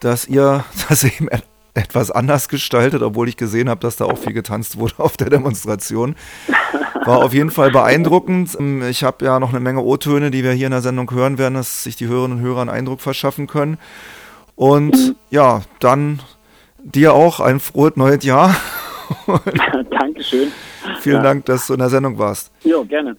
dass 0.00 0.26
ihr 0.26 0.64
das 0.88 1.04
eben 1.04 1.28
etwas 1.74 2.10
anders 2.10 2.48
gestaltet, 2.48 3.02
obwohl 3.02 3.28
ich 3.28 3.36
gesehen 3.36 3.68
habe, 3.68 3.80
dass 3.80 3.96
da 3.96 4.06
auch 4.06 4.18
viel 4.18 4.32
getanzt 4.32 4.78
wurde 4.78 4.94
auf 4.98 5.16
der 5.16 5.30
Demonstration. 5.30 6.16
War 7.04 7.18
auf 7.18 7.32
jeden 7.32 7.50
Fall 7.50 7.70
beeindruckend. 7.70 8.56
Ich 8.88 9.04
habe 9.04 9.24
ja 9.24 9.38
noch 9.38 9.50
eine 9.50 9.60
Menge 9.60 9.82
O-Töne, 9.82 10.30
die 10.30 10.42
wir 10.42 10.52
hier 10.52 10.66
in 10.66 10.72
der 10.72 10.82
Sendung 10.82 11.10
hören 11.10 11.38
werden, 11.38 11.54
dass 11.54 11.84
sich 11.84 11.94
die 11.94 12.08
Hörerinnen 12.08 12.38
und 12.38 12.44
Hörer 12.44 12.62
einen 12.62 12.70
Eindruck 12.70 13.00
verschaffen 13.00 13.46
können. 13.46 13.78
Und 14.56 15.14
ja, 15.30 15.62
dann 15.78 16.20
dir 16.82 17.12
auch 17.12 17.40
ein 17.40 17.60
frohes 17.60 17.96
neues 17.96 18.24
Jahr. 18.24 18.56
Dankeschön. 19.90 20.50
Vielen 21.00 21.16
ja. 21.16 21.22
Dank, 21.22 21.44
dass 21.44 21.66
du 21.66 21.74
in 21.74 21.80
der 21.80 21.88
Sendung 21.88 22.18
warst. 22.18 22.50
Jo, 22.64 22.84
gerne. 22.84 23.14